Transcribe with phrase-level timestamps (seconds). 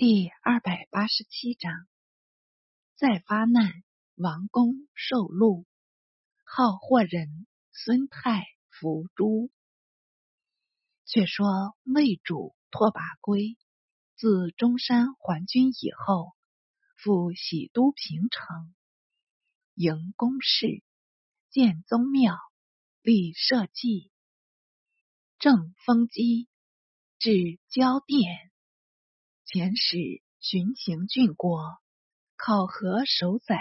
[0.00, 1.86] 第二百八十七章，
[2.96, 3.84] 再发难，
[4.14, 5.66] 王公受禄，
[6.42, 9.50] 好货人孙泰伏诛。
[11.04, 13.58] 却说魏主拓跋圭
[14.16, 16.32] 自中山还军以后，
[16.96, 18.74] 赴喜都平城，
[19.74, 20.82] 迎宫室，
[21.50, 22.38] 建宗庙，
[23.02, 24.10] 立社稷，
[25.38, 26.48] 正封基，
[27.18, 28.49] 置交殿。
[29.52, 31.60] 遣使巡行郡国，
[32.36, 33.58] 考核守宰，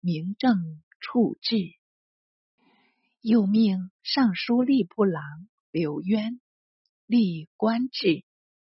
[0.00, 1.54] 明正处置。
[3.20, 5.22] 又命尚书吏部郎
[5.70, 6.40] 刘渊
[7.06, 8.24] 立官制，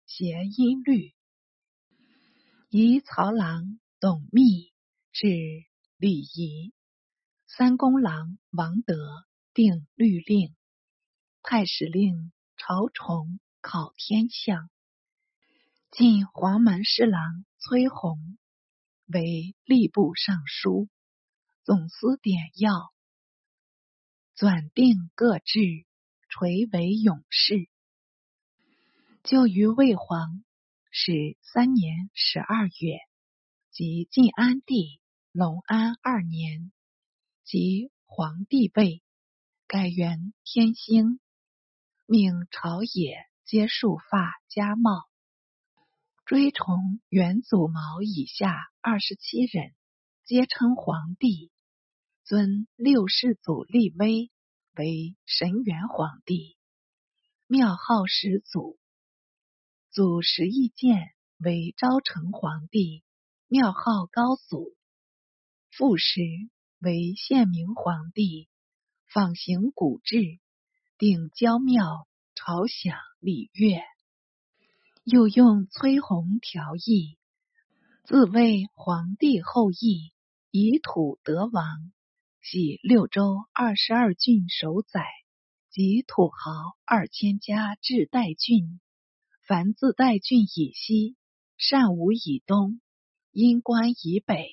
[0.05, 1.13] 协音律。
[2.69, 4.71] 仪曹郎董密
[5.11, 5.27] 治
[5.97, 6.73] 礼仪。
[7.45, 8.95] 三公郎王德
[9.53, 10.55] 定律令。
[11.43, 14.69] 太史令曹崇考天象。
[15.89, 18.37] 晋黄门侍郎崔弘
[19.05, 20.89] 为吏部尚书，
[21.63, 22.91] 总司典要，
[24.35, 25.85] 纂定各制，
[26.27, 27.69] 垂为勇士。
[29.23, 30.43] 就于魏皇
[30.91, 32.99] 始三年十二月，
[33.71, 34.99] 即晋安帝
[35.31, 36.73] 隆安二年，
[37.45, 39.01] 即皇帝位，
[39.67, 41.21] 改元天兴，
[42.05, 45.07] 命朝野皆束发加帽。
[46.27, 49.73] 追崇元祖毛以下二十七人，
[50.25, 51.53] 皆称皇帝。
[52.25, 54.29] 尊六世祖立威
[54.75, 56.57] 为神元皇帝，
[57.47, 58.77] 庙号始祖。
[59.89, 63.05] 祖石义建为昭成皇帝，
[63.47, 64.75] 庙号高祖。
[65.69, 66.19] 父时
[66.79, 68.49] 为宪明皇帝，
[69.13, 70.41] 仿行古制，
[70.97, 72.05] 定郊庙
[72.35, 73.81] 朝享礼乐。
[75.09, 77.17] 又用崔弘条议，
[78.03, 80.11] 自谓皇帝后裔，
[80.51, 81.93] 以土得王，
[82.41, 85.05] 系六州二十二郡守宰，
[85.69, 86.51] 及土豪
[86.83, 88.81] 二千家至代郡。
[89.47, 91.15] 凡自代郡以西、
[91.55, 92.81] 善武以东、
[93.31, 94.49] 阴关以北、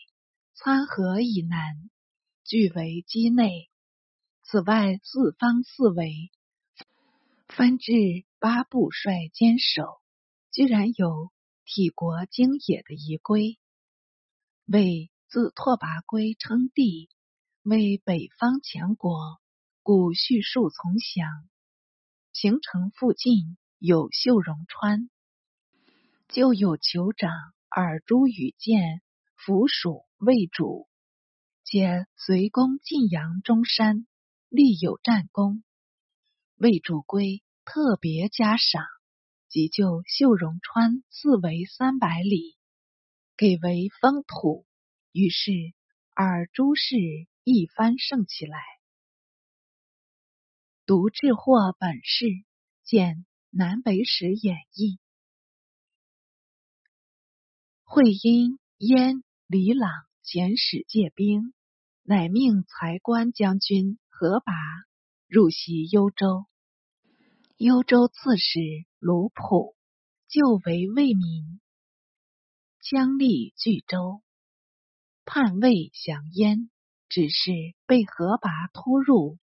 [0.55, 1.91] 参河以南，
[2.45, 3.71] 俱为畿内。
[4.45, 6.31] 此外四方四围，
[7.49, 7.93] 分至
[8.39, 9.99] 八部帅坚守。
[10.55, 11.33] 居然有
[11.65, 13.59] 体国经野的遗规，
[14.67, 17.11] 为自拓跋圭称帝，
[17.65, 19.41] 为北方强国，
[19.83, 21.27] 故叙述从详。
[22.33, 25.11] 平城附近有秀容川，
[26.29, 27.33] 就有酋长
[27.69, 29.03] 尔朱与见
[29.35, 30.87] 附属魏主，
[31.65, 34.07] 皆随公晋阳中山，
[34.51, 35.65] 立有战功。
[36.55, 38.85] 魏主归特别加赏。
[39.55, 42.57] 即就秀容川四围三百里，
[43.37, 44.67] 给为封土。
[45.13, 45.53] 于是
[46.17, 46.97] 尔诸氏
[47.45, 48.59] 一番盛起来。
[50.87, 52.27] 读智获本事，
[52.83, 54.99] 见南北史演义。
[57.85, 59.89] 会因燕李朗
[60.25, 61.55] 遣使借兵，
[62.03, 64.53] 乃命才官将军何拔
[65.29, 66.45] 入袭幽州。
[67.57, 68.59] 幽州刺史
[68.99, 69.77] 卢普
[70.27, 71.61] 就为魏民，
[72.81, 74.23] 将立巨州，
[75.25, 76.69] 叛魏降燕，
[77.09, 77.53] 只是
[77.87, 79.39] 被何拔突入。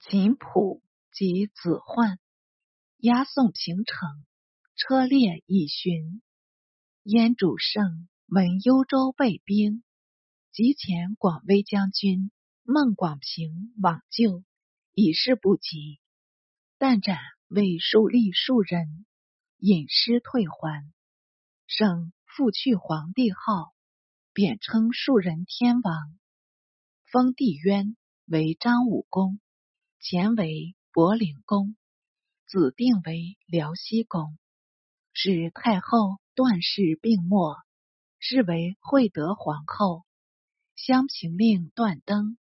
[0.00, 2.18] 秦普及子焕
[2.96, 4.24] 押送平城，
[4.76, 6.22] 车裂以寻。
[7.02, 9.84] 燕主胜闻幽州被兵，
[10.52, 12.30] 即遣广威将军
[12.62, 14.42] 孟广平往救，
[14.94, 15.99] 以示不及。
[16.82, 17.18] 但斩
[17.48, 19.04] 为树立数人，
[19.58, 20.90] 引师退还。
[21.66, 23.74] 圣复去皇帝号，
[24.32, 26.18] 贬称庶人天王，
[27.04, 29.40] 封帝渊为张武公，
[30.00, 31.76] 前为博陵公，
[32.46, 34.38] 子定为辽西公。
[35.12, 37.56] 使太后段氏病没，
[38.20, 40.06] 是为惠德皇后。
[40.76, 42.38] 襄平令段登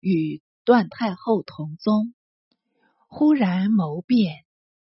[0.00, 2.14] 与段太后同宗。
[3.14, 4.46] 忽然谋变，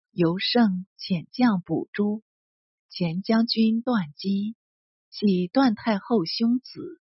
[0.10, 2.24] 由胜遣将捕诛。
[2.90, 4.56] 前将军段基
[5.12, 7.00] 系段太后兄子，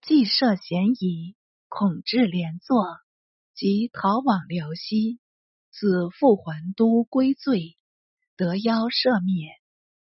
[0.00, 1.34] 既涉嫌疑，
[1.68, 2.84] 恐至连坐，
[3.52, 5.18] 即逃往辽西。
[5.72, 7.76] 自复还都归罪，
[8.36, 9.56] 得邀赦免，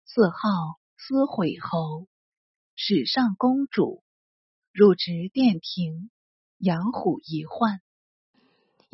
[0.04, 2.08] 自号思悔侯。
[2.74, 4.02] 史上公主
[4.72, 6.10] 入职殿庭，
[6.58, 7.80] 养虎遗患。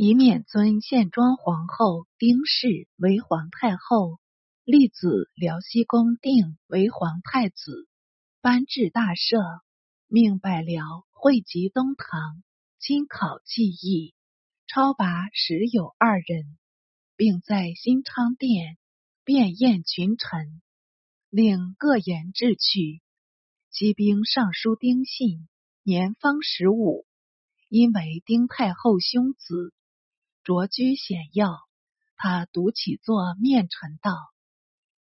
[0.00, 4.20] 以免尊献庄皇后丁氏为皇太后，
[4.62, 7.88] 立子辽西公定为皇太子，
[8.40, 9.60] 颁制大赦，
[10.06, 12.44] 命百僚汇集东堂，
[12.78, 14.14] 亲考技艺，
[14.68, 16.56] 超拔时有二人，
[17.16, 18.78] 并在新昌殿
[19.24, 20.62] 便宴群臣，
[21.28, 23.02] 令各言志趣。
[23.72, 25.48] 骑兵尚书丁信
[25.82, 27.04] 年方十五，
[27.68, 29.74] 因为丁太后兄子，
[30.48, 31.58] 卓居显要，
[32.16, 34.14] 他独起坐面陈道。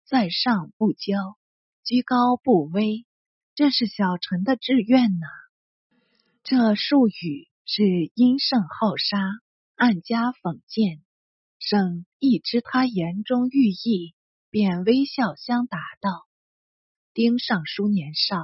[0.03, 1.35] 在上不骄，
[1.83, 3.05] 居高不威，
[3.53, 5.27] 这是小臣的志愿呢。
[6.43, 9.19] 这术语是因圣好杀，
[9.75, 11.03] 暗加讽谏。
[11.59, 14.15] 圣亦知他言中寓意，
[14.49, 16.25] 便微笑相答道
[17.13, 18.43] ：“丁尚书年少，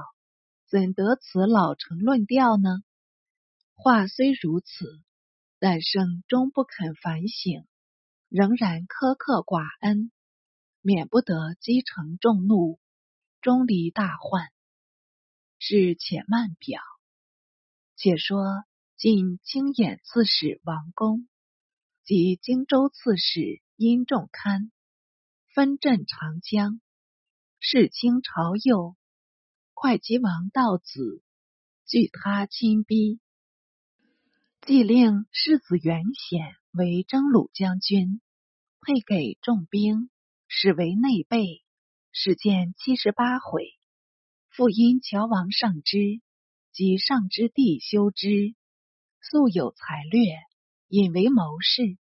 [0.68, 2.70] 怎得此老成论调呢？”
[3.74, 5.02] 话虽如此，
[5.64, 7.68] 但圣终不肯反省，
[8.28, 10.10] 仍然苛刻寡恩。
[10.80, 12.80] 免不得积成众怒，
[13.40, 14.50] 终离大患。
[15.60, 16.82] 是且慢表。
[17.94, 18.64] 且说
[18.96, 21.28] 晋清兖刺史王公
[22.02, 24.72] 及荆州刺史殷仲堪
[25.54, 26.80] 分镇长江，
[27.60, 28.96] 事清朝右，
[29.74, 31.22] 会稽王道子
[31.86, 33.20] 惧他亲逼，
[34.64, 38.20] 即令世子元显为征虏将军，
[38.80, 40.08] 配给重兵。
[40.46, 41.64] 使为内备，
[42.12, 43.72] 始见七十八回。
[44.50, 46.20] 复因乔王上之
[46.72, 48.54] 及上之弟修之，
[49.20, 50.20] 素有才略，
[50.88, 51.98] 引为谋士。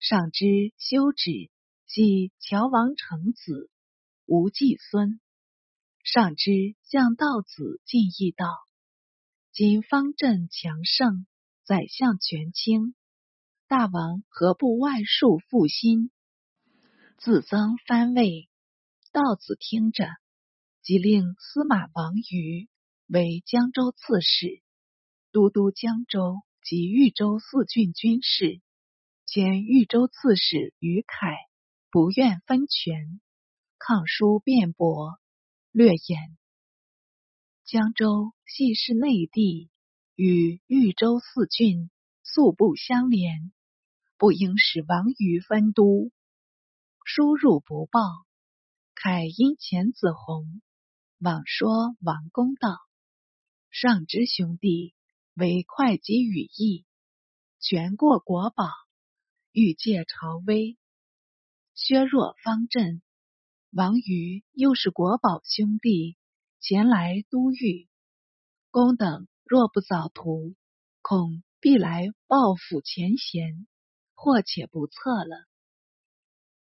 [0.00, 1.30] 上之修之
[1.86, 3.70] 即乔王成子，
[4.24, 5.20] 无继孙。
[6.02, 8.48] 上之向道子进义道，
[9.52, 11.26] 今方阵强盛，
[11.68, 12.94] 宰相权倾，
[13.66, 16.10] 大王何不外树复兴？
[17.18, 18.48] 自增藩位，
[19.12, 20.08] 道子听着，
[20.80, 22.70] 即令司马王瑜
[23.06, 24.62] 为江州刺史，
[25.30, 28.62] 都督江州及豫州四郡军事。
[29.26, 31.36] 兼豫州刺史于凯
[31.90, 33.20] 不愿分权，
[33.76, 35.18] 抗书辩驳，
[35.70, 36.38] 略言
[37.66, 39.68] 江州系是内地，
[40.20, 41.90] 与豫州四郡
[42.24, 43.52] 素不相连，
[44.16, 46.10] 不应使王瑜分都。
[47.04, 48.00] 输入不报，
[48.96, 50.60] 凯因钱子弘
[51.20, 52.80] 往说王公道，
[53.70, 54.92] 上之兄弟
[55.34, 56.84] 为会稽羽翼，
[57.60, 58.72] 全过国宝，
[59.52, 60.76] 欲借朝威，
[61.74, 63.02] 削弱方阵。
[63.70, 66.16] 王瑜又是国宝兄弟，
[66.58, 67.88] 前来都御，
[68.72, 70.54] 公等若不早图，
[71.00, 73.66] 恐必来报复前嫌，
[74.14, 75.46] 或且不测了。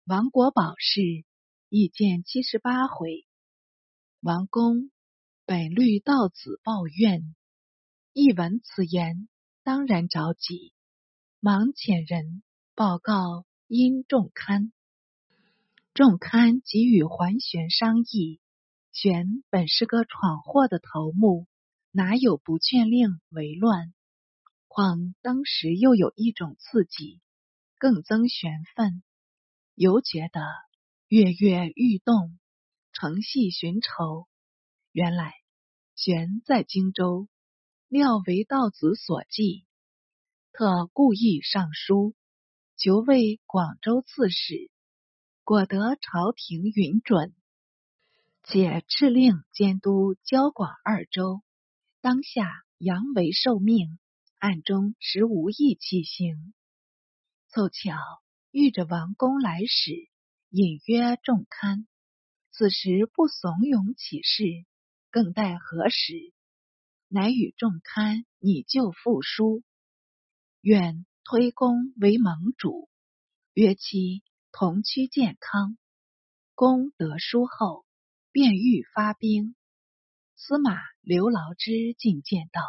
[0.06, 1.02] 王国宝事
[1.68, 3.26] 意见七十八回。
[4.20, 4.90] 王公
[5.44, 7.36] 本虑道子抱怨，
[8.14, 9.28] 一闻此言，
[9.62, 10.72] 当然着急，
[11.38, 12.42] 忙遣人
[12.74, 14.72] 报告殷仲堪。
[15.92, 18.40] 仲堪即与桓玄商议，
[18.90, 21.46] 玄本是个闯祸的头目，
[21.92, 23.92] 哪有不劝令为乱？
[24.68, 27.20] 况当时又有一种刺激，
[27.78, 29.02] 更增玄分。
[29.74, 30.40] 犹觉得
[31.08, 32.38] 跃跃欲动，
[32.92, 34.28] 乘隙寻仇。
[34.92, 35.34] 原来
[35.96, 37.26] 玄在荆州，
[37.88, 39.66] 料为道子所忌，
[40.52, 42.14] 特故意上书
[42.76, 44.70] 求为广州刺史，
[45.42, 47.34] 果得朝廷允准，
[48.44, 51.42] 且敕令监督交广二州。
[52.00, 53.98] 当下阳为受命，
[54.38, 56.54] 暗中实无意起行。
[57.48, 57.92] 凑巧。
[58.52, 59.92] 遇着王公来使，
[60.48, 61.86] 隐约重堪。
[62.50, 64.66] 此时不怂恿起事，
[65.12, 66.32] 更待何时？
[67.06, 69.62] 乃与仲堪拟就复书，
[70.60, 72.88] 愿推公为盟主，
[73.54, 75.78] 约期同趋健康。
[76.56, 77.86] 公得书后，
[78.32, 79.54] 便欲发兵。
[80.42, 82.62] 司马刘牢之进谏道：“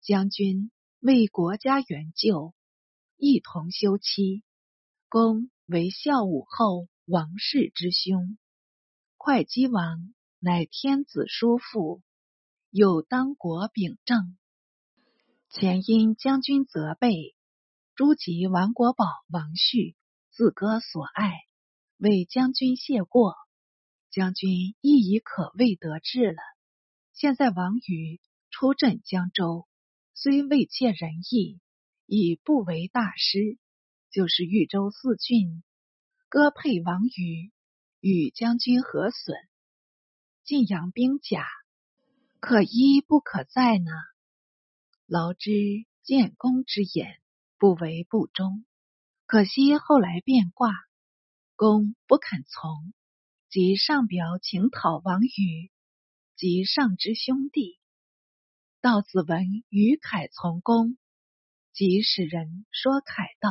[0.00, 0.70] 将军
[1.00, 2.54] 为国家援救，
[3.16, 4.44] 一同休妻。”
[5.10, 8.38] 公为孝武后王氏之兄，
[9.16, 12.00] 会稽王乃天子叔父，
[12.70, 14.38] 有当国秉政。
[15.50, 17.34] 前因将军责备，
[17.96, 19.96] 诸及王国宝、王旭
[20.30, 21.32] 自割所爱，
[21.96, 23.34] 为将军谢过，
[24.12, 26.40] 将军亦已可谓得志了。
[27.18, 29.66] 现在王宇出镇江州，
[30.14, 31.60] 虽未切仁义，
[32.06, 33.58] 已不为大师。
[34.12, 35.64] 就是豫州四郡，
[36.28, 37.50] 割配王宇，
[37.98, 39.36] 与将军何损？
[40.44, 41.44] 晋阳兵甲，
[42.38, 43.90] 可一不可再呢？
[45.04, 45.50] 劳之
[46.04, 47.20] 建功之言，
[47.58, 48.64] 不为不忠。
[49.26, 50.70] 可惜后来变卦，
[51.56, 52.94] 公不肯从，
[53.50, 55.72] 即上表请讨王宇，
[56.38, 57.80] 及上之兄弟。
[58.80, 60.96] 道子闻与凯从公，
[61.72, 63.50] 即使人说凯道：“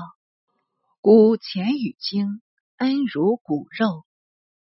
[1.01, 2.41] 孤钱与卿
[2.77, 4.05] 恩如骨肉，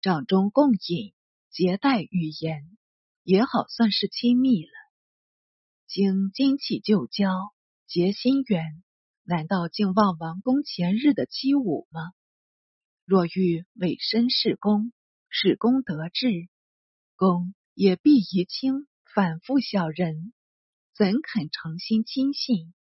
[0.01, 1.13] 掌中共饮，
[1.51, 2.79] 结带语言，
[3.25, 4.73] 也好算是亲密了。”
[5.87, 7.29] 经今起旧交，
[7.87, 8.83] 结心缘，
[9.25, 12.01] 难道竟忘王公前日的欺侮吗？
[13.05, 14.95] 若欲委身事公，
[15.29, 16.49] 使公得志，
[17.17, 20.33] 公也必疑轻反复小人，
[20.97, 22.73] 怎肯诚心亲信？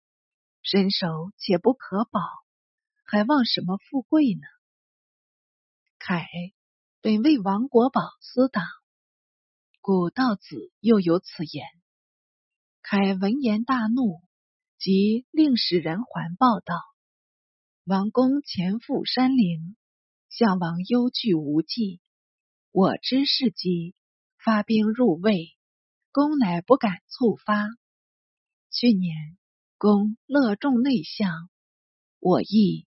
[0.63, 2.21] 身手且不可保，
[3.05, 4.43] 还望什么富贵呢？
[5.99, 6.27] 凯
[7.01, 8.65] 本为王国宝私党，
[9.81, 11.67] 古道子又有此言。
[12.83, 14.21] 凯闻言大怒，
[14.79, 16.75] 即令使人还报道：
[17.85, 19.77] 王公前赴山陵，
[20.29, 22.01] 项王忧惧无计。
[22.71, 23.95] 我知是机，
[24.45, 25.57] 发兵入魏，
[26.11, 27.69] 公乃不敢猝发。
[28.73, 29.39] 去年
[29.79, 31.49] 公乐重内相，
[32.19, 32.89] 我亦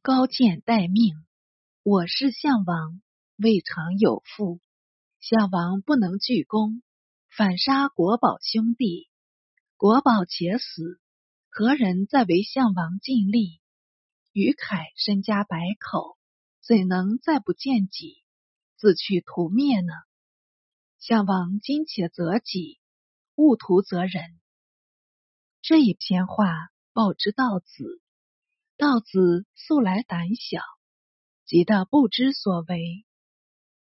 [0.00, 1.14] 高见待命。
[1.82, 3.02] 我是项王，
[3.36, 4.60] 未尝有负。
[5.20, 6.82] 项王不能拒公，
[7.28, 9.10] 反杀国宝兄弟。
[9.76, 10.98] 国宝且死，
[11.50, 13.60] 何人再为项王尽力？
[14.32, 16.16] 于凯身家百口，
[16.62, 18.22] 怎能再不见己，
[18.78, 19.92] 自去屠灭呢？
[21.06, 22.80] 项王今且责己，
[23.34, 24.40] 勿徒责人。
[25.60, 28.00] 这一篇话报之道子，
[28.78, 30.62] 道子素来胆小，
[31.44, 33.04] 急得不知所为。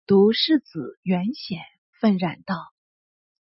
[0.06, 1.60] 读世子元显
[2.00, 2.56] 愤然道：“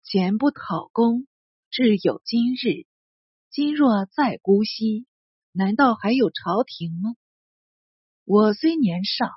[0.04, 1.28] 前不讨公。”
[1.70, 2.88] 至有今日，
[3.50, 5.06] 今若再姑息，
[5.52, 7.18] 难道还有朝廷吗？
[8.24, 9.30] 我虽年少，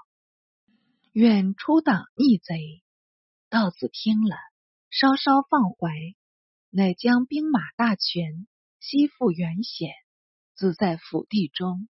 [1.11, 2.85] 愿出党逆贼。
[3.51, 4.37] 道子听了，
[4.91, 5.91] 稍稍放怀，
[6.69, 8.47] 乃将兵马大权
[8.79, 9.91] 悉付原显，
[10.55, 11.89] 自在府地中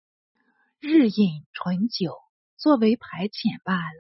[0.81, 2.17] 日饮醇酒，
[2.57, 3.99] 作为排遣罢了。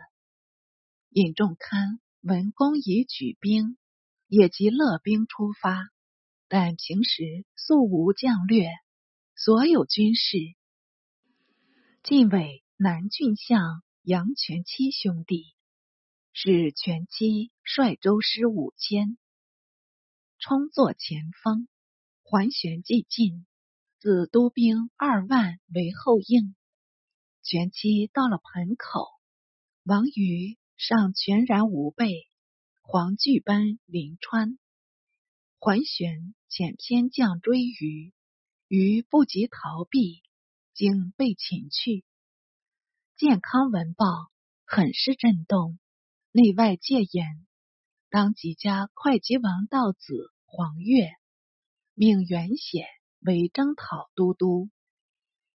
[1.10, 3.78] 尹仲堪闻公已举兵，
[4.26, 5.90] 也即勒兵出发。
[6.48, 8.68] 但平时素无将略，
[9.36, 10.38] 所有军事，
[12.02, 15.53] 晋委南郡相杨全七兄弟，
[16.36, 19.16] 使全七率周师五千，
[20.40, 21.68] 冲作前锋，
[22.24, 23.46] 环旋既进，
[24.00, 26.56] 自都兵二万为后应。
[27.44, 29.06] 全七到了盆口，
[29.84, 32.28] 王瑜尚全然无备，
[32.82, 34.58] 黄惧奔临川。
[35.60, 38.12] 环旋遣偏将追余，
[38.66, 40.24] 余不及逃避，
[40.74, 42.04] 竟被擒去。
[43.16, 44.32] 健康闻报，
[44.66, 45.78] 很是震动，
[46.36, 47.46] 内外戒严，
[48.10, 51.12] 当即加会稽王道子黄岳，
[51.94, 52.86] 命元显
[53.20, 54.68] 为征讨都督，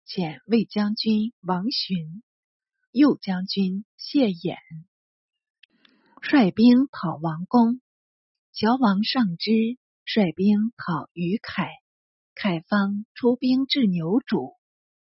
[0.04, 2.24] 遣魏将军王寻、
[2.90, 4.56] 右将军谢衍
[6.20, 7.80] 率兵讨王公。
[8.52, 9.78] 乔王上之。
[10.06, 11.70] 率兵讨于凯，
[12.34, 14.58] 凯方出兵至牛渚，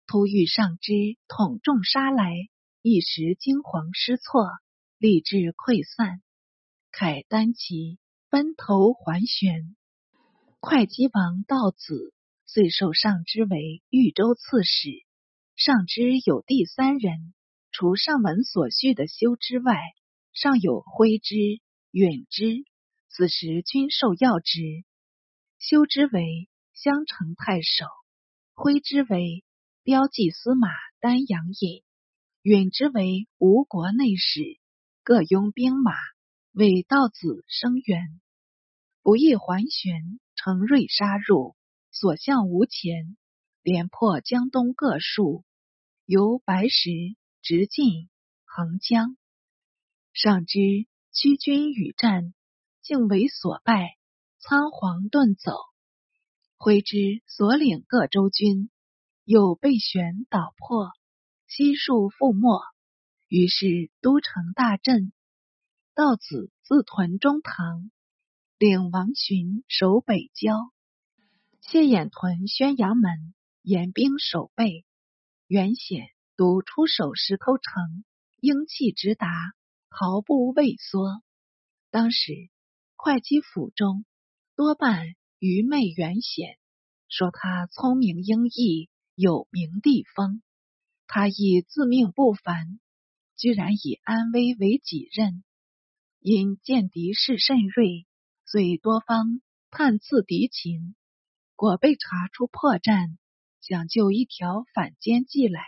[0.06, 0.94] 突遇上之
[1.26, 2.32] 统众杀来，
[2.80, 4.48] 一时惊惶失措，
[5.00, 6.20] 吏志溃散。
[6.90, 8.00] 凯单骑
[8.30, 9.76] 奔头还旋。
[10.60, 12.12] 会稽王道子
[12.46, 14.90] 遂受上之为豫州刺史。
[15.54, 17.32] 上之有第三人，
[17.70, 19.76] 除上文所叙的修之外，
[20.32, 21.36] 尚有徽之、
[21.92, 22.64] 允之。
[23.08, 24.60] 此时均受要职，
[25.60, 27.86] 修之为襄城太守，
[28.52, 29.44] 徽之为
[29.84, 30.68] 标记司马
[31.00, 31.84] 丹阳尹，
[32.42, 34.58] 允之为吴国内史，
[35.08, 35.92] 各拥兵马
[36.52, 38.20] 为道子声援。
[39.00, 41.56] 不意桓玄乘锐杀入，
[41.90, 43.16] 所向无前，
[43.62, 45.46] 连破江东各数，
[46.04, 46.90] 由白石
[47.40, 48.10] 直进
[48.44, 49.16] 横江。
[50.12, 50.58] 上之
[51.14, 52.34] 屈军与战。
[52.82, 53.96] 竟为所败，
[54.40, 55.52] 仓皇遁走。
[56.58, 58.68] 挥之所领各州军，
[59.24, 60.90] 又被旋倒破，
[61.46, 62.60] 悉数覆没。
[63.28, 65.12] 于是都城大震。
[65.94, 67.90] 道子自屯中堂，
[68.58, 70.72] 领王寻守北郊。
[71.60, 74.86] 谢衍屯宣阳门，严兵守备。
[75.46, 78.04] 袁显独出守石头城，
[78.40, 79.28] 英气直达，
[79.88, 81.22] 毫不畏缩。
[81.90, 82.32] 当时
[82.96, 84.06] 会稽府中
[84.56, 85.04] 多半
[85.38, 86.58] 愚昧远显，
[87.08, 90.40] 说他聪明英毅，有名地方。
[91.06, 92.78] 他亦自命不凡，
[93.38, 95.42] 居然以安危为己任。
[96.18, 98.06] 因见敌势甚锐，
[98.44, 99.40] 遂多方
[99.70, 100.96] 探刺敌情，
[101.54, 103.16] 果被查出破绽，
[103.62, 105.62] 想就一条反间计来。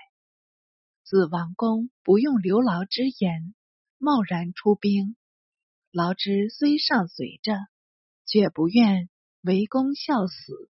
[1.05, 3.55] 子王公不用刘牢之言，
[3.97, 5.17] 贸然出兵。
[5.93, 7.57] 劳之虽尚随着，
[8.27, 9.09] 却不愿
[9.41, 10.71] 为公效死。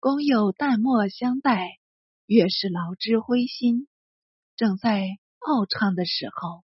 [0.00, 1.78] 公又淡漠相待。
[2.26, 3.88] 越是劳之灰心，
[4.54, 5.06] 正在
[5.38, 6.64] 傲畅的时候，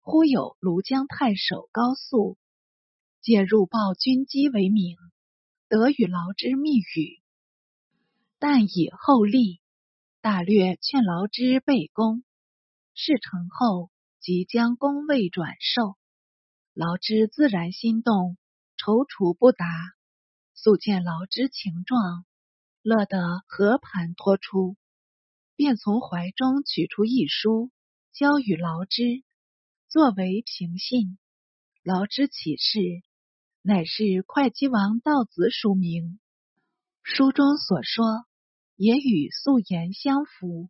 [0.00, 2.36] 忽有庐江太守高肃
[3.20, 4.96] 借入报军机为名，
[5.68, 7.22] 得与劳之密语，
[8.38, 9.60] 但以后立，
[10.20, 12.24] 大略劝劳之备功。
[12.94, 15.96] 事成后，即将公位转授。
[16.74, 18.36] 劳之自然心动，
[18.76, 19.66] 踌躇不答。
[20.54, 22.24] 素见劳之情状，
[22.82, 24.76] 乐得和盘托出。
[25.54, 27.70] 便从怀中取出一书，
[28.18, 29.22] 交与劳之，
[29.86, 31.18] 作为凭信。
[31.84, 32.80] 劳之启示，
[33.62, 36.18] 乃是会稽王道子署名。
[37.04, 38.26] 书中所说，
[38.74, 40.68] 也与素言相符。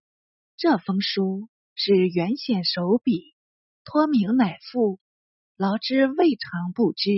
[0.58, 3.34] 这封书是原显手笔，
[3.82, 5.00] 托名乃父。
[5.56, 7.10] 劳之未尝不知，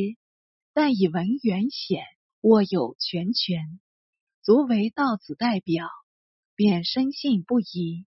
[0.72, 2.04] 但以闻原显
[2.42, 3.80] 握有全权，
[4.42, 5.88] 足为道子代表。
[6.54, 8.06] 便深信不疑，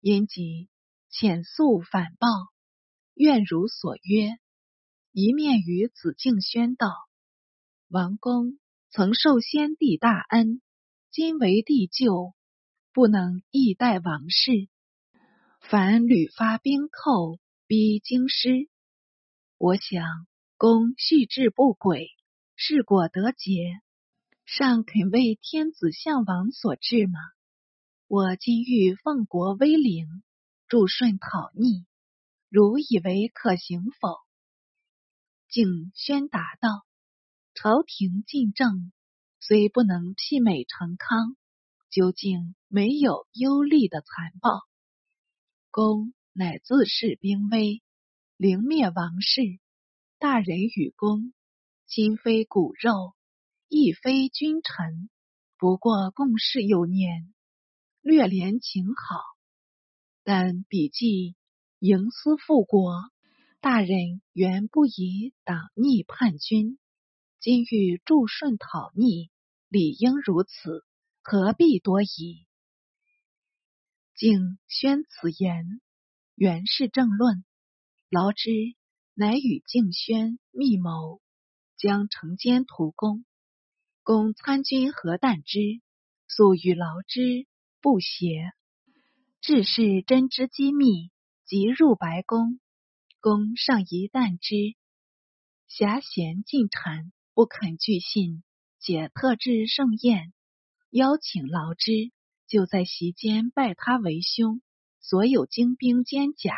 [0.00, 0.70] 因即
[1.16, 2.26] 遣速反报，
[3.14, 4.36] 愿如所约。
[5.12, 6.88] 一面与子敬宣道
[7.86, 8.58] ：“王公
[8.90, 10.60] 曾受先帝大恩，
[11.12, 12.34] 今为帝舅，
[12.92, 14.68] 不能易待王室。
[15.60, 18.68] 凡屡发兵寇，逼京师。
[19.56, 20.04] 我想
[20.56, 22.08] 公蓄志不轨，
[22.56, 23.80] 事果得节，
[24.44, 27.20] 尚肯为天子相王所治吗？”
[28.08, 30.06] 我今欲奉国威灵，
[30.74, 31.86] 助顺讨逆，
[32.48, 34.18] 汝以为可行否？
[35.48, 36.84] 景宣答道
[37.54, 38.90] ：“朝廷进政，
[39.38, 41.36] 虽不能媲美成康，
[41.90, 44.50] 究竟没有优利的残暴。
[45.70, 47.80] 公乃自恃兵威，
[48.36, 49.42] 凌灭王室。
[50.18, 51.32] 大人与公，
[51.86, 53.14] 今非骨肉，
[53.68, 55.08] 亦非君臣，
[55.56, 57.32] 不过共事有年。”
[58.02, 59.22] 略怜情好，
[60.24, 61.36] 但笔记
[61.78, 62.94] 营私复国，
[63.60, 66.78] 大人原不以党逆叛军，
[67.40, 69.30] 今欲助顺讨逆，
[69.68, 70.84] 理应如此，
[71.22, 72.46] 何必多疑？
[74.16, 75.80] 敬宣此言，
[76.34, 77.44] 原是正论。
[78.08, 78.50] 劳之
[79.12, 81.20] 乃与敬宣密谋，
[81.76, 83.26] 将城监图攻，
[84.02, 85.82] 公参军何旦之，
[86.28, 87.46] 素与劳之。
[87.82, 88.50] 不协，
[89.46, 91.10] 致是真知机密，
[91.44, 92.60] 即入白宫。
[93.20, 94.74] 宫上一旦之，
[95.68, 98.42] 遐贤进谗，不肯具信，
[98.80, 100.32] 且特制盛宴，
[100.88, 102.10] 邀请劳之，
[102.46, 104.62] 就在席间拜他为兄。
[105.02, 106.54] 所有精兵坚甲，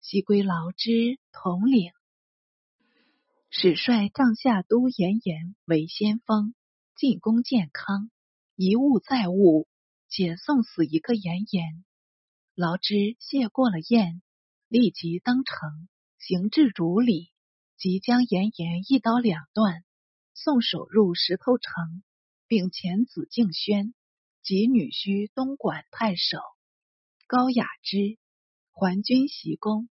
[0.00, 1.92] 悉归劳之统领。
[3.50, 6.54] 使率帐下都严严为先锋，
[6.96, 8.10] 进攻建康，
[8.56, 9.68] 一物再物。
[10.08, 11.84] 且送死一个严严，
[12.54, 14.22] 劳之谢过了宴，
[14.68, 15.88] 立即登城，
[16.18, 17.32] 行至竹里，
[17.76, 19.84] 即将严严一刀两断，
[20.34, 22.04] 送首入石头城，
[22.46, 23.92] 并遣子敬轩
[24.40, 26.38] 及女婿东莞太守
[27.26, 28.18] 高雅之
[28.70, 29.88] 还军袭公。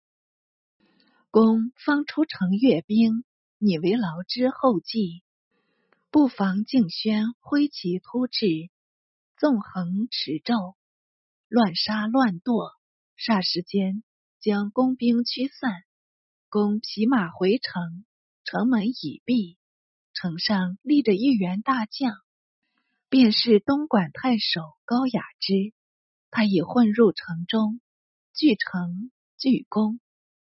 [1.32, 3.24] 公方出城阅兵，
[3.58, 5.24] 拟为劳之后继，
[6.12, 8.70] 不妨敬轩挥旗突至。
[9.36, 10.76] 纵横驰骤，
[11.52, 12.72] 乱杀乱剁，
[13.18, 14.04] 霎时间
[14.40, 15.84] 将工兵驱散。
[16.48, 18.06] 公匹马回城，
[18.46, 19.58] 城门已闭，
[20.14, 22.14] 城上立着一员大将，
[23.10, 25.74] 便是东莞太守高雅之。
[26.30, 27.82] 他已混入城中，
[28.34, 30.00] 据城据攻，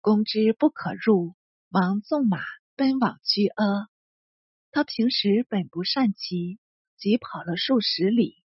[0.01, 1.37] 攻之不可入，
[1.69, 2.41] 忙纵马
[2.75, 3.89] 奔往居阿。
[4.73, 6.59] 他平时本不善骑，
[6.97, 8.43] 即跑了数十里。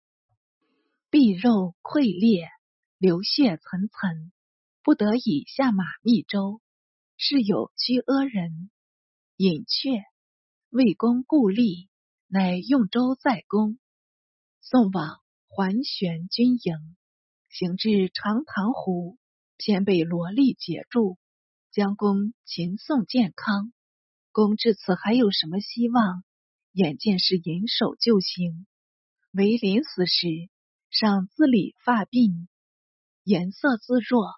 [1.11, 2.49] 臂肉溃裂，
[2.97, 4.31] 流血涔涔，
[4.85, 6.61] 不得已下马密州。
[7.17, 8.71] 是有居阿人
[9.37, 10.05] 隐却，
[10.69, 11.89] 魏公故立，
[12.29, 13.81] 乃用舟载公，
[14.61, 15.19] 送往
[15.49, 16.97] 桓玄军营。
[17.49, 19.19] 行至长塘湖，
[19.57, 21.19] 偏被罗丽截住。
[21.73, 23.73] 将公秦宋健康。
[24.31, 26.23] 公至此还有什么希望？
[26.71, 28.69] 眼见是银手就行，
[29.33, 30.50] 唯临死时
[30.91, 32.49] 赏自理发鬓，
[33.23, 34.35] 颜色自若，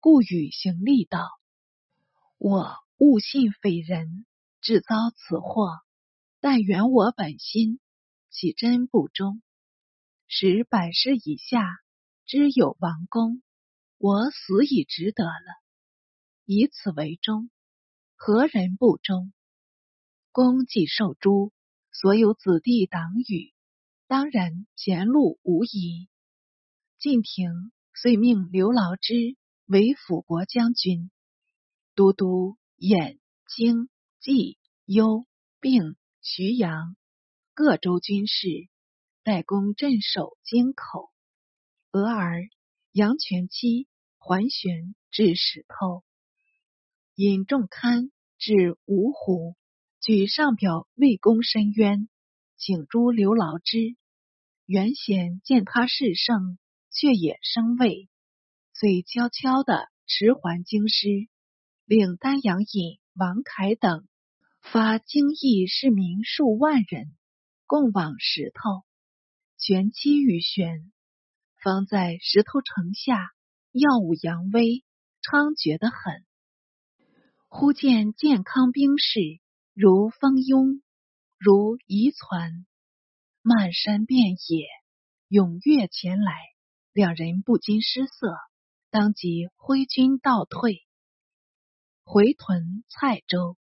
[0.00, 1.30] 故与行立道
[2.36, 4.26] ：“我误信匪人，
[4.60, 5.78] 致遭此祸。
[6.40, 7.78] 但原我本心，
[8.28, 9.40] 岂真不忠？
[10.26, 11.64] 使百世以下，
[12.26, 13.40] 知有王公，
[13.96, 15.62] 我死已值得了。
[16.44, 17.50] 以此为忠，
[18.16, 19.32] 何人不忠？
[20.32, 21.52] 公既受诛。”
[21.96, 23.53] 所有子弟党羽，
[24.06, 26.08] 当然前路无疑。
[26.98, 29.14] 晋廷遂命刘牢之
[29.66, 31.10] 为辅国将军，
[31.94, 33.88] 都督兖、京、
[34.20, 35.26] 冀、幽、
[35.60, 36.96] 并、徐阳
[37.54, 38.48] 各州军事，
[39.22, 41.10] 代公镇守京口。
[41.92, 42.48] 俄而
[42.92, 43.88] 杨全期、
[44.18, 46.04] 桓玄至石头，
[47.14, 49.56] 引仲堪至芜湖。
[50.00, 52.08] 举上表魏公申冤，
[52.56, 53.96] 请诸刘牢之。
[54.66, 56.58] 原先见他势胜，
[56.90, 58.08] 却也生畏，
[58.72, 61.28] 遂悄悄的迟还京师，
[61.84, 64.06] 令丹阳尹王凯等
[64.60, 67.14] 发京邑市民数万人，
[67.66, 68.84] 共往石头。
[69.58, 70.92] 全期与玄
[71.62, 73.32] 方在石头城下，
[73.72, 74.84] 耀武扬威，
[75.22, 76.24] 猖獗的很。
[77.48, 79.40] 忽见健康兵士。
[79.76, 80.83] 如蜂拥，
[81.38, 82.66] 如遗攒，
[83.42, 84.66] 漫山遍野，
[85.28, 86.32] 踊跃前来。
[86.92, 88.36] 两人不禁失色，
[88.88, 90.86] 当即挥军倒退，
[92.04, 93.56] 回屯蔡州。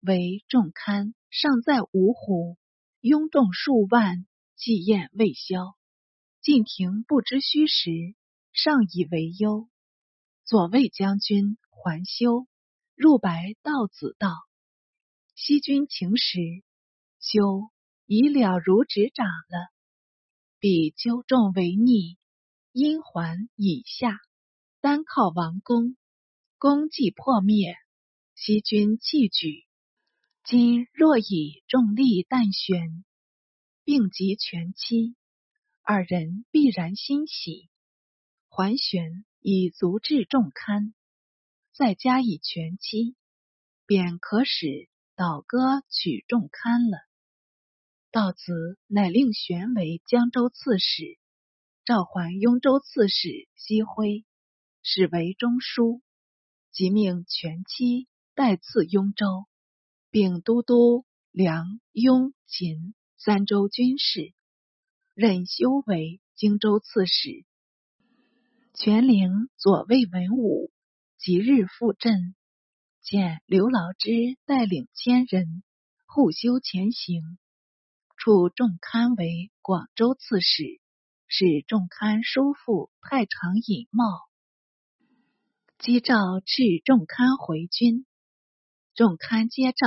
[0.00, 2.58] 为仲堪尚在芜湖，
[3.00, 5.76] 拥众数万，祭宴未消。
[6.42, 8.16] 晋廷不知虚实，
[8.52, 9.68] 尚以为忧。
[10.44, 12.48] 左卫将军桓休
[12.96, 14.30] 入白道子道。
[15.36, 16.40] 西军情时，
[17.28, 17.72] 修
[18.06, 19.72] 已了如指掌了。
[20.60, 22.18] 彼纠众为逆，
[22.70, 24.16] 因还以下，
[24.80, 25.96] 单靠王公，
[26.58, 27.74] 功绩破灭，
[28.36, 29.64] 西军弃举。
[30.44, 33.04] 今若以重力旦旋，
[33.82, 35.16] 并及全期，
[35.82, 37.68] 二人必然欣喜。
[38.48, 40.94] 桓玄以足智重堪，
[41.72, 43.16] 再加以全期，
[43.84, 44.88] 便可使。
[45.18, 46.98] 倒戈取重堪了，
[48.16, 51.18] 道子乃令玄为江州刺史，
[51.84, 54.24] 召还雍州刺史西辉，
[54.82, 56.00] 使为中书，
[56.72, 59.44] 即命全期代赐雍州，
[60.10, 64.32] 并都督梁、雍、秦三州军事，
[65.12, 67.44] 任修为荆州刺史，
[68.72, 70.72] 全陵左卫文武，
[71.18, 72.34] 即日赴镇。
[73.02, 74.10] 见刘牢之
[74.46, 75.62] 带领千人
[76.06, 77.36] 护修前行，
[78.26, 80.80] 处仲堪为广州刺史，
[81.28, 84.02] 使仲堪叔父太常尹茂
[85.78, 88.04] 击诏斥仲堪回军。
[88.96, 89.86] 仲堪接诏，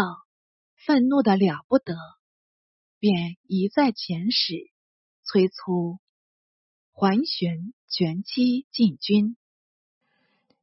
[0.78, 1.98] 愤怒的了不得，
[2.98, 4.72] 便一再遣使
[5.26, 6.00] 催促
[6.94, 9.36] 桓玄、全期进军。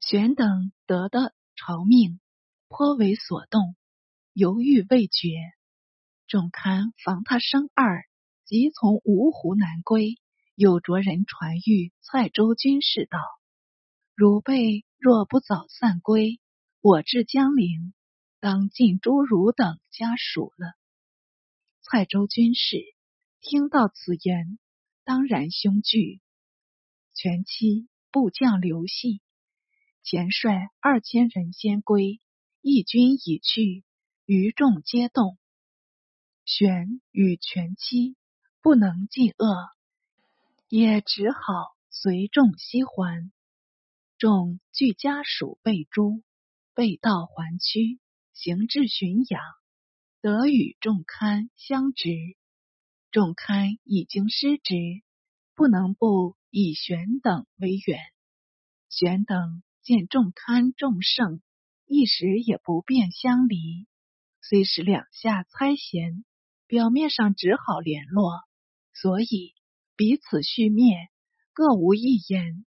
[0.00, 2.20] 玄等得的朝命。
[2.68, 3.76] 颇为所动，
[4.32, 5.28] 犹豫未决。
[6.26, 8.04] 仲堪防他生二，
[8.44, 10.16] 即从芜湖南归。
[10.56, 13.18] 有着人传谕蔡州军士道
[14.16, 16.40] ：“汝辈若不早散归，
[16.80, 17.92] 我至江陵，
[18.40, 20.72] 当尽诛汝等家属了。”
[21.82, 22.78] 蔡州军士
[23.40, 24.58] 听到此言，
[25.04, 26.20] 当然凶惧。
[27.14, 29.20] 全期部将刘系
[30.02, 32.20] 前率二千人先归。
[32.62, 33.84] 义军已去，
[34.24, 35.38] 余众皆动。
[36.46, 38.16] 玄与全期
[38.62, 39.68] 不能尽恶，
[40.68, 43.30] 也只好随众西还。
[44.16, 46.22] 众据家属被诛，
[46.72, 47.98] 被盗还屈，
[48.32, 49.42] 行至浔阳，
[50.20, 52.10] 得与众堪相执。
[53.10, 54.74] 众堪已经失职，
[55.54, 57.98] 不能不以玄等为援。
[58.88, 61.42] 玄等见众堪众胜。
[61.88, 63.86] 一时也不便相离，
[64.42, 66.24] 虽是两下猜嫌，
[66.68, 68.42] 表面上只好联络，
[68.92, 69.54] 所以
[69.94, 70.96] 彼此续灭，
[71.52, 72.66] 各无一言，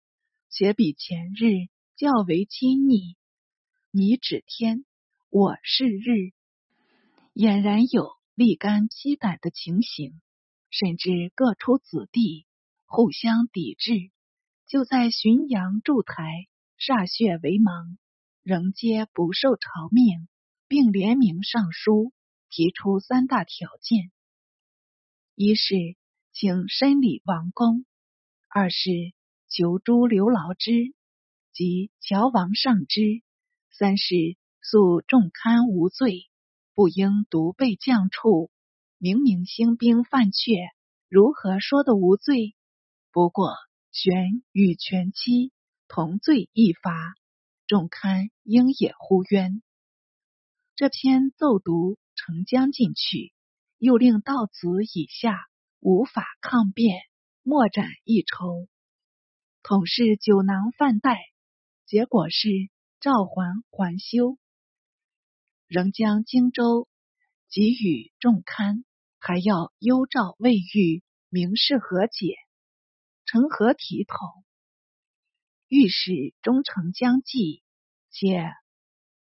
[0.51, 3.17] 且比前日较为亲昵。
[3.93, 4.85] 你指天，
[5.31, 6.33] 我是日，
[7.35, 10.21] 俨然有立竿劈胆的情形，
[10.71, 12.47] 甚至各出子弟，
[12.87, 14.11] 互相抵制，
[14.67, 16.49] 就在浔阳筑台，
[16.81, 17.97] 歃血为盟。
[18.43, 20.29] 仍皆不受朝命，
[20.67, 22.13] 并联名上书，
[22.55, 24.13] 提出三大条件：
[25.35, 25.75] 一是
[26.33, 27.85] 请申理王公；
[28.47, 29.13] 二是
[29.49, 30.95] 求诸刘牢之
[31.53, 33.25] 及乔王上之；
[33.73, 34.15] 三是
[34.63, 36.31] 诉众堪无罪，
[36.75, 38.53] 不应独被将处。
[38.99, 40.71] 明明兴兵犯阙，
[41.09, 42.55] 如何说的无罪？
[43.11, 43.57] 不过
[43.91, 45.51] 玄与全妻
[45.89, 47.17] 同罪一罚。
[47.67, 49.61] 众堪应也呼冤。
[50.77, 53.33] 这篇奏读呈将进去，
[53.79, 55.39] 又令道子以下
[55.81, 57.03] 无法抗辩，
[57.43, 58.69] 莫斩一筹。
[59.63, 61.19] 统是酒囊饭袋，
[61.87, 62.49] 结果是
[63.01, 64.39] 赵还还休，
[65.67, 66.89] 仍将荆州
[67.51, 68.85] 给予众堪，
[69.19, 72.37] 还要幽诏未遇，明示和解，
[73.25, 74.45] 成何体统？
[75.69, 77.63] 御史忠诚将计，
[78.11, 78.51] 且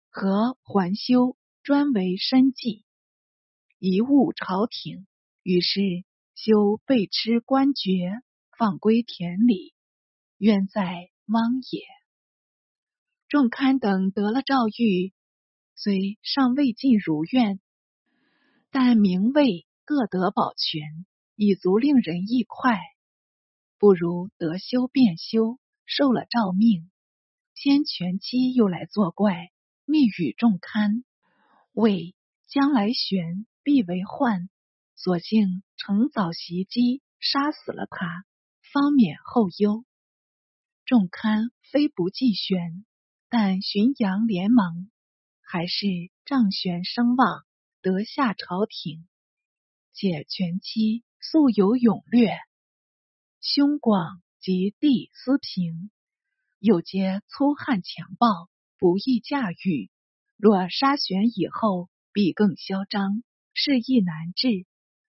[0.09, 2.85] 和还休专为身计，
[3.79, 5.07] 贻误朝廷。
[5.41, 5.81] 于是
[6.35, 8.21] 修被吃官爵，
[8.55, 9.73] 放归田里，
[10.37, 11.81] 冤在汪也。
[13.27, 15.11] 众堪等得了诏谕，
[15.73, 17.59] 虽尚未尽如愿，
[18.69, 20.83] 但名位各得保全，
[21.35, 22.79] 已足令人意快。
[23.79, 25.57] 不如得休便休。
[25.87, 26.91] 受了诏命，
[27.55, 29.49] 偏全妻又来作怪，
[29.85, 31.03] 密语众堪，
[31.75, 32.15] 为
[32.47, 34.49] 将来玄必为患，
[34.95, 38.25] 索性乘早袭击，杀死了他，
[38.73, 39.85] 方免后忧。
[40.85, 42.85] 众堪非不忌玄，
[43.29, 44.89] 但浔阳联盟，
[45.41, 45.85] 还是
[46.25, 47.43] 仗玄声望，
[47.81, 49.07] 得下朝廷。
[49.93, 52.37] 且全妻素有勇略，
[53.41, 54.21] 胸广。
[54.41, 55.89] 及地思平，
[56.59, 59.89] 又皆粗汉强暴，不易驾驭。
[60.37, 64.65] 若杀玄以后，必更嚣张，是亦难治。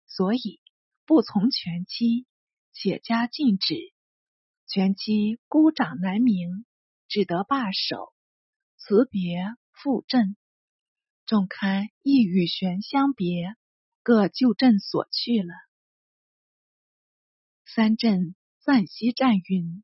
[0.07, 0.61] 所以
[1.05, 2.25] 不从全妻，
[2.71, 3.75] 且加禁止。
[4.67, 6.65] 全妻孤掌难鸣，
[7.07, 8.13] 只得罢手，
[8.77, 9.37] 辞别
[9.71, 10.35] 赴镇。
[11.25, 13.55] 众堪亦与玄相别，
[14.03, 15.53] 各就镇所去了。
[17.65, 18.35] 三镇。
[18.61, 19.83] 暂息战云：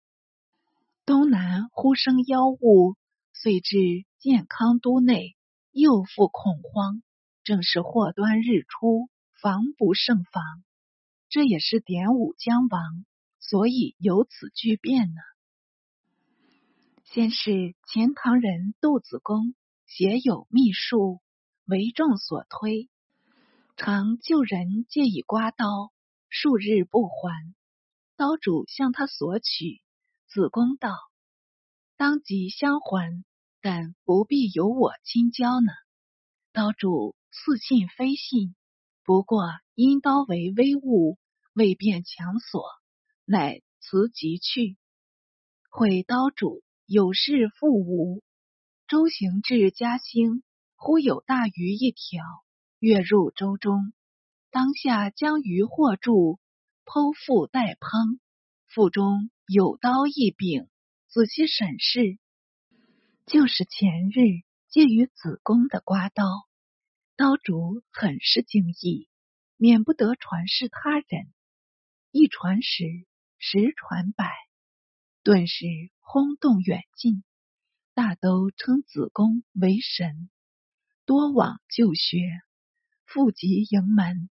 [1.06, 2.96] 东南忽生妖物，
[3.32, 3.78] 遂至
[4.22, 5.36] 健康都内，
[5.72, 7.02] 又复恐慌，
[7.44, 9.10] 正是祸端日出，
[9.42, 10.44] 防不胜防。
[11.28, 13.04] 这也是典武将亡，
[13.40, 15.22] 所以有此巨变呢。
[17.04, 19.56] 先是钱塘人杜子公
[19.88, 21.20] 携有秘术，
[21.66, 22.92] 为众所推，
[23.76, 25.92] 常救人借以刮刀，
[26.30, 27.56] 数日不还。
[28.18, 29.82] 刀主向他索取，
[30.28, 30.92] 子公道
[31.98, 33.26] ：“当即相还，
[33.62, 35.72] 但不必由我亲交呢。”
[36.54, 38.56] 刀主似信非信，
[39.04, 39.46] 不过
[39.76, 41.18] 因刀为微物，
[41.54, 42.64] 未便强索，
[43.26, 44.78] 乃辞即去。
[45.70, 48.22] 会刀主有事复吴，
[48.88, 50.44] 周行至嘉兴，
[50.76, 52.24] 忽有大鱼一条
[52.80, 53.94] 跃入舟中，
[54.50, 56.40] 当下将鱼获住。
[56.84, 58.20] 剖腹待烹，
[58.68, 60.68] 腹中有刀一柄。
[61.08, 62.18] 仔细审视，
[63.26, 66.26] 就是前日借于子宫的刮刀。
[67.16, 69.08] 刀主很是惊异，
[69.58, 71.32] 免不得传示他人。
[72.12, 72.84] 一传十，
[73.38, 74.32] 十传百，
[75.24, 75.66] 顿时
[76.00, 77.24] 轰动远近，
[77.94, 80.30] 大都称子宫为神，
[81.06, 82.18] 多往就学，
[83.06, 84.30] 富集营门，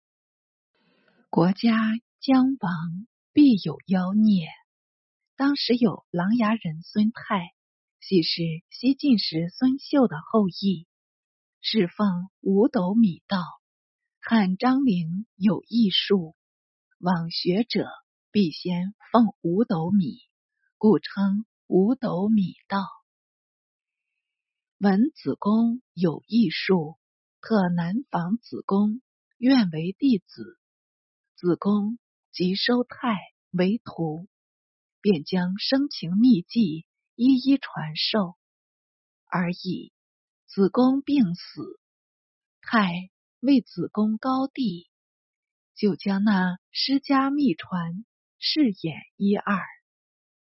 [1.30, 1.76] 国家。
[2.18, 4.48] 将亡必有妖孽。
[5.36, 7.52] 当时有琅琊人孙泰，
[8.08, 8.40] 系是
[8.70, 10.86] 西晋时孙秀的后裔，
[11.60, 13.38] 侍奉五斗米道。
[14.20, 16.36] 汉张陵有异术，
[17.00, 17.88] 往学者
[18.30, 20.20] 必先奉五斗米，
[20.78, 22.78] 故称五斗米道。
[24.78, 26.98] 闻子贡有异术，
[27.40, 29.02] 特南访子贡，
[29.36, 30.60] 愿为弟子。
[31.34, 31.98] 子贡。
[32.30, 33.16] 即收太
[33.50, 34.28] 为徒，
[35.00, 36.86] 便将生平秘技
[37.16, 38.36] 一一传授。
[39.26, 39.92] 而已。
[40.46, 41.80] 子贡病死，
[42.62, 44.88] 太为子贡高第，
[45.74, 48.06] 就将那施家秘传
[48.38, 49.60] 饰演一二，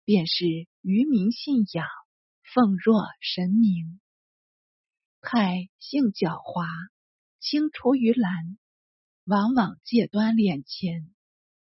[0.04, 0.46] 便是
[0.81, 1.87] 愚民信仰，
[2.54, 4.00] 奉若神明。
[5.20, 6.64] 太性狡猾，
[7.40, 8.57] 青出于蓝，
[9.24, 11.12] 往往借端敛钱。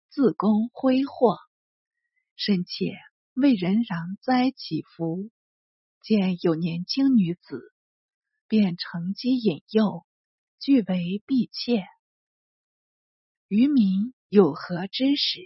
[0.10, 1.40] 自宫挥霍，
[2.38, 2.96] 深切
[3.39, 5.32] 为人攘灾祈福，
[6.04, 7.73] 见有年轻女子，
[8.49, 10.06] 便乘机引诱，
[10.60, 11.86] 据为婢妾。
[13.47, 15.39] 渔民有何知识？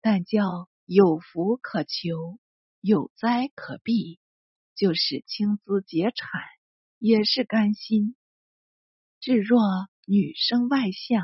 [0.00, 2.40] 但叫有福可求，
[2.80, 4.18] 有灾可避，
[4.74, 6.40] 就是轻资节产，
[6.98, 8.16] 也是甘心。
[9.20, 9.60] 至若
[10.04, 11.22] 女生外向，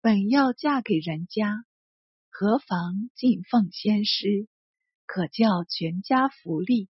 [0.00, 1.62] 本要嫁给人家，
[2.30, 4.48] 何妨敬奉先师，
[5.12, 6.88] 可叫全家福利。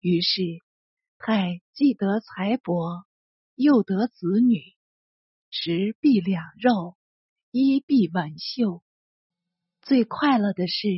[0.00, 0.42] 于是，
[1.16, 3.04] 太既得财帛，
[3.54, 4.74] 又得子女，
[5.48, 6.96] 食必两肉。
[7.52, 8.82] 衣必挽袖，
[9.80, 10.88] 最快乐的是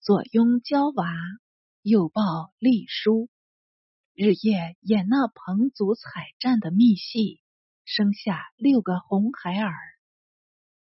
[0.00, 1.14] 左拥娇娃，
[1.82, 3.28] 右抱丽书，
[4.14, 7.42] 日夜演那彭祖彩战的密戏，
[7.84, 9.74] 生下六个红孩儿。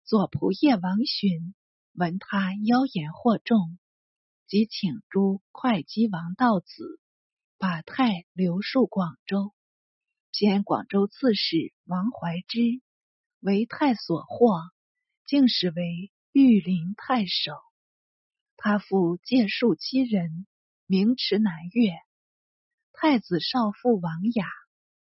[0.04, 1.54] 左仆射王寻
[1.94, 3.78] 闻他妖言惑众，
[4.48, 7.00] 即请诸会稽王道子，
[7.58, 9.54] 把太留戍广州。
[10.32, 12.58] 偏广州刺史王怀之
[13.38, 14.62] 为太所获。
[15.26, 17.52] 竟使为御林太守，
[18.56, 20.46] 他父借数七人，
[20.86, 21.90] 名驰南越。
[22.94, 24.46] 太子少傅王雅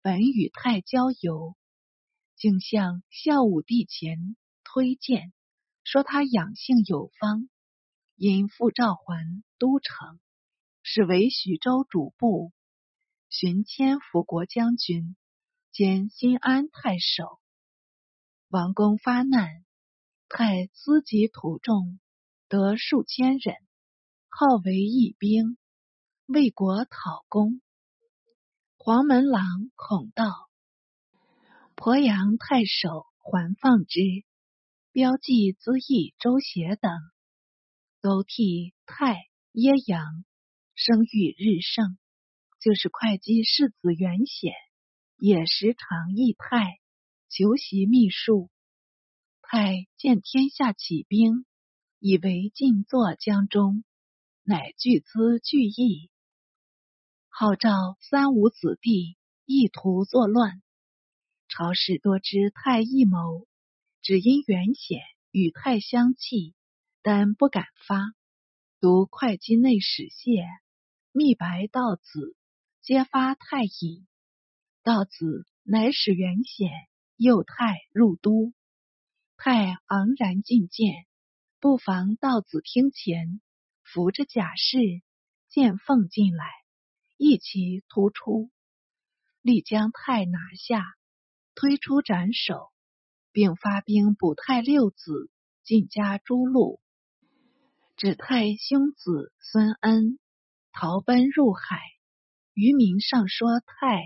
[0.01, 1.55] 本与太交游，
[2.35, 5.31] 竟向孝武帝前推荐，
[5.83, 7.47] 说他养性有方，
[8.19, 10.19] 因复召还都城，
[10.83, 12.51] 使为徐州主簿，
[13.29, 15.15] 寻迁辅国将军，
[15.71, 17.39] 兼新安太守。
[18.49, 19.63] 王公发难。
[20.27, 21.97] 太资集土众，
[22.49, 23.55] 得数千人，
[24.27, 25.57] 号为义兵，
[26.27, 27.61] 为国讨功。
[28.77, 30.49] 黄门郎孔道，
[31.75, 34.01] 鄱阳太守桓放之，
[34.91, 36.91] 标记资义周协等，
[38.01, 39.15] 都替太
[39.51, 40.25] 耶阳
[40.75, 41.97] 声誉日盛。
[42.61, 44.51] 就是会稽世子元显，
[45.15, 46.77] 也时常议太
[47.29, 48.51] 求习秘术。
[49.41, 51.45] 太见天下起兵，
[51.99, 53.85] 以为进作江中，
[54.43, 56.11] 乃聚资聚义，
[57.29, 60.61] 号召三五子弟，意图作乱。
[61.47, 63.47] 朝士多知太异谋，
[64.01, 64.99] 只因元显
[65.31, 66.55] 与太相契，
[67.01, 68.13] 但不敢发。
[68.81, 70.45] 读会稽内史谢
[71.11, 72.35] 密白道子，
[72.81, 74.05] 皆发太乙。
[74.83, 76.69] 道子乃使元显
[77.15, 78.53] 诱太入都。
[79.37, 81.05] 太昂然进谏，
[81.59, 83.41] 不妨道子厅前
[83.83, 84.77] 扶着甲士，
[85.47, 86.45] 见凤进来，
[87.17, 88.51] 一齐突出，
[89.41, 90.83] 立将太拿下，
[91.55, 92.71] 推出斩首，
[93.31, 95.31] 并发兵捕太六子，
[95.63, 96.79] 尽加诛戮。
[97.99, 100.19] 指太兄子孙恩
[100.71, 101.81] 逃奔入海，
[102.53, 104.01] 渔民上说太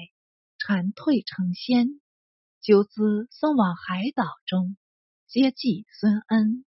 [0.57, 2.01] 蝉蜕成仙，
[2.59, 4.77] 就资送往海岛中。
[5.27, 6.65] 接济孙恩，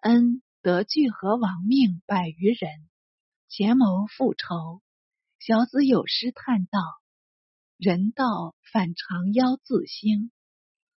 [0.00, 2.88] 恩得聚合亡命百余人，
[3.48, 4.80] 前谋复仇。
[5.38, 6.80] 小子有诗叹道
[7.76, 10.32] ：“人道反常妖自兴，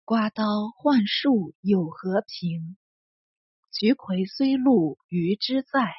[0.06, 2.78] 刮刀换树有和平。
[3.72, 5.94] 徐魁虽戮余之在，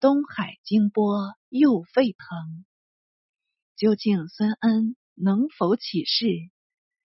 [0.00, 2.64] 东海惊波又沸腾。”
[3.76, 6.26] 究竟孙恩能否起事？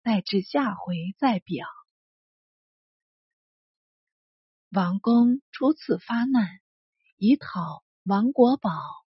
[0.03, 1.67] 待至下回再表。
[4.71, 6.59] 王公初次发难，
[7.17, 8.69] 以讨王国宝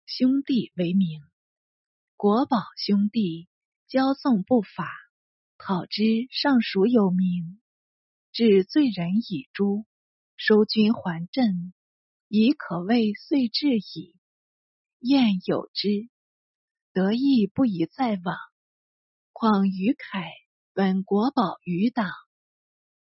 [0.04, 1.22] 兄弟为名。
[2.16, 3.48] 国宝兄弟
[3.88, 4.90] 骄纵不法，
[5.56, 7.60] 讨之尚属有名。
[8.32, 9.86] 至罪人以诛，
[10.36, 11.72] 收军还镇，
[12.28, 14.16] 已可谓遂至矣。
[15.00, 16.08] 晏有之，
[16.92, 18.36] 得意不宜再往。
[19.32, 20.30] 况于凯
[20.72, 22.10] 本国宝于党，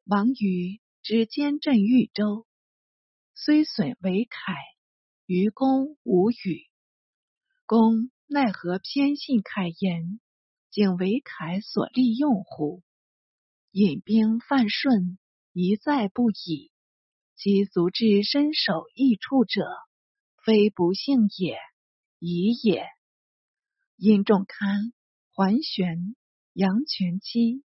[0.04, 0.80] 王于。
[1.02, 2.48] 之监镇豫州，
[3.32, 4.54] 虽损为凯，
[5.24, 6.66] 于公无语。
[7.64, 10.18] 公奈何偏信凯言，
[10.72, 12.82] 竟为凯所利用乎？
[13.70, 15.16] 引兵犯顺，
[15.52, 16.72] 一再不已。
[17.46, 19.68] 其足至身首异处者，
[20.42, 21.56] 非不幸也，
[22.18, 22.88] 已也。
[23.94, 24.92] 因仲堪、
[25.30, 26.16] 桓玄、
[26.54, 27.62] 杨全期，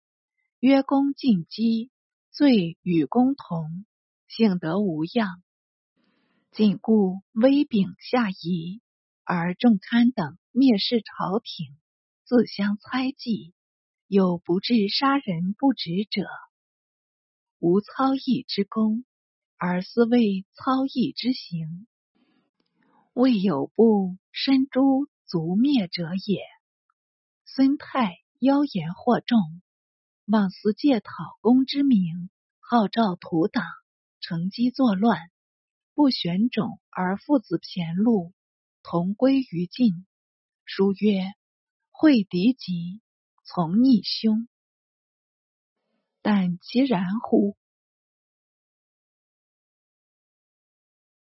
[0.59, 1.89] 曰公进击。
[2.29, 3.87] 罪与公同，
[4.27, 5.41] 幸得无恙。
[6.51, 8.83] 仅故威柄下移，
[9.23, 11.75] 而仲堪等蔑视朝廷，
[12.23, 13.55] 自相猜忌，
[14.05, 16.27] 有不至杀人不止者。
[17.57, 19.05] 无操义之功，
[19.63, 21.85] 而思为操义之行。
[23.13, 26.41] 未有不身诛族灭者也。
[27.45, 29.61] 孙泰妖言惑众，
[30.25, 33.63] 妄思借讨公之名，号召土党，
[34.19, 35.29] 乘机作乱，
[35.93, 38.31] 不选种而父子骈戮，
[38.81, 40.07] 同归于尽。
[40.65, 41.25] 书曰
[41.91, 42.99] ：“会敌急，
[43.43, 44.47] 从逆凶。”
[46.23, 47.55] 但其然乎？